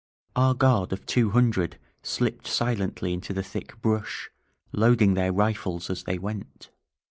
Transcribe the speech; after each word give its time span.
Our 0.35 0.55
guard 0.55 0.93
of 0.93 1.05
two 1.05 1.29
hundred 1.29 1.77
slipped 2.01 2.47
silently 2.47 3.13
into 3.13 3.33
the 3.33 3.43
thick 3.43 3.79
brush, 3.83 4.31
loading 4.71 5.13
their 5.13 5.31
rifles 5.31 5.91
as 5.91 6.05
they 6.05 6.17
went. 6.17 6.71